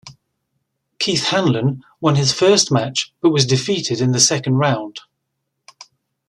Keith 0.97 1.25
Hanlon 1.27 1.83
won 1.99 2.15
his 2.15 2.33
first 2.33 2.71
match, 2.71 3.13
but 3.21 3.29
was 3.29 3.45
defeated 3.45 4.01
in 4.01 4.13
the 4.13 4.19
second 4.19 4.55
round. 4.55 4.99